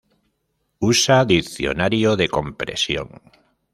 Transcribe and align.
Usa 0.89 1.17
diccionario 1.25 2.15
de 2.15 2.27
compresión. 2.27 3.09